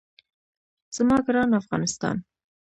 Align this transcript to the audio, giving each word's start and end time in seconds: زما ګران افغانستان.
زما 0.95 1.17
ګران 1.25 1.49
افغانستان. 1.61 2.17